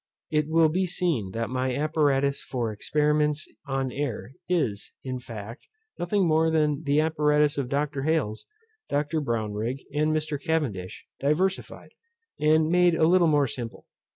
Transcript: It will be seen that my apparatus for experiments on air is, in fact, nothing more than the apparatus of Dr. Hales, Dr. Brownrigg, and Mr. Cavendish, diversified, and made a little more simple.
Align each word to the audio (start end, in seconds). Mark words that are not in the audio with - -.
It 0.31 0.47
will 0.49 0.69
be 0.69 0.87
seen 0.87 1.29
that 1.33 1.51
my 1.51 1.75
apparatus 1.75 2.41
for 2.41 2.71
experiments 2.71 3.47
on 3.67 3.91
air 3.91 4.31
is, 4.49 4.95
in 5.03 5.19
fact, 5.19 5.67
nothing 5.99 6.27
more 6.27 6.49
than 6.49 6.81
the 6.85 6.99
apparatus 6.99 7.55
of 7.59 7.69
Dr. 7.69 8.01
Hales, 8.01 8.47
Dr. 8.89 9.21
Brownrigg, 9.21 9.85
and 9.93 10.11
Mr. 10.11 10.41
Cavendish, 10.43 11.05
diversified, 11.19 11.91
and 12.39 12.67
made 12.71 12.95
a 12.95 13.05
little 13.07 13.27
more 13.27 13.45
simple. 13.45 13.85